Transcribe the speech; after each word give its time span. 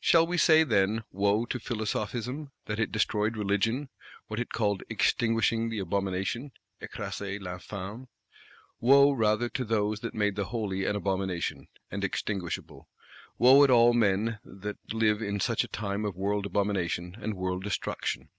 Shall 0.00 0.26
we 0.26 0.38
say, 0.38 0.64
then: 0.64 1.04
Wo 1.10 1.44
to 1.44 1.58
Philosophism, 1.58 2.50
that 2.64 2.80
it 2.80 2.90
destroyed 2.90 3.36
Religion, 3.36 3.90
what 4.26 4.40
it 4.40 4.48
called 4.50 4.82
"extinguishing 4.88 5.68
the 5.68 5.80
abomination 5.80 6.52
(écraser 6.80 7.38
l'infâme)"? 7.38 8.06
Wo 8.80 9.12
rather 9.12 9.50
to 9.50 9.66
those 9.66 10.00
that 10.00 10.14
made 10.14 10.34
the 10.34 10.46
Holy 10.46 10.86
an 10.86 10.96
abomination, 10.96 11.68
and 11.90 12.04
extinguishable; 12.04 12.88
wo 13.36 13.62
at 13.64 13.70
all 13.70 13.92
men 13.92 14.38
that 14.46 14.78
live 14.94 15.20
in 15.20 15.40
such 15.40 15.62
a 15.62 15.68
time 15.68 16.06
of 16.06 16.16
world 16.16 16.46
abomination 16.46 17.14
and 17.20 17.34
world 17.34 17.62
destruction! 17.62 18.30